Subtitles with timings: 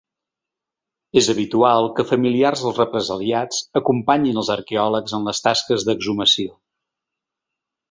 [1.21, 6.59] És habitual que familiars dels represaliats acompanyin els arqueòlegs en les taques d’exhumació.